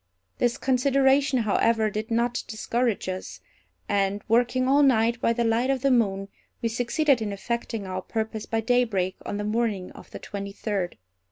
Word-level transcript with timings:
This 0.39 0.57
consideration, 0.57 1.41
however, 1.43 1.91
did 1.91 2.09
not 2.09 2.43
discourage 2.47 3.07
us; 3.07 3.39
and, 3.87 4.23
working 4.27 4.67
all 4.67 4.81
night 4.81 5.21
by 5.21 5.31
the 5.31 5.43
light 5.43 5.69
of 5.69 5.83
the 5.83 5.91
moon, 5.91 6.27
we 6.59 6.69
succeeded 6.69 7.21
in 7.21 7.31
effecting 7.31 7.85
our 7.85 8.01
purpose 8.01 8.47
by 8.47 8.61
daybreak 8.61 9.15
on 9.27 9.37
the 9.37 9.43
morning 9.43 9.91
of 9.91 10.09
the 10.09 10.17
twenty 10.17 10.53
third. 10.53 10.97